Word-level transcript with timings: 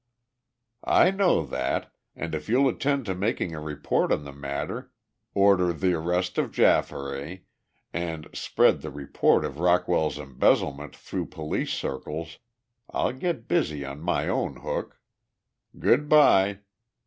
"I 0.83 1.11
know 1.11 1.45
that 1.45 1.93
and 2.15 2.33
if 2.33 2.49
you'll 2.49 2.67
attend 2.67 3.05
to 3.05 3.13
making 3.13 3.53
a 3.53 3.59
report 3.59 4.11
on 4.11 4.23
the 4.23 4.33
matter, 4.33 4.91
order 5.35 5.73
the 5.73 5.93
arrest 5.93 6.39
of 6.39 6.51
Jafferay, 6.51 7.41
and 7.93 8.27
spread 8.33 8.81
the 8.81 8.89
report 8.89 9.45
of 9.45 9.59
Rockwell's 9.59 10.17
embezzlement 10.17 10.95
through 10.95 11.27
police 11.27 11.71
circles, 11.73 12.39
I'll 12.89 13.13
get 13.13 13.47
busy 13.47 13.85
on 13.85 14.01
my 14.01 14.27
own 14.27 14.61
hook. 14.61 14.99
Good 15.77 16.09
by." 16.09 16.61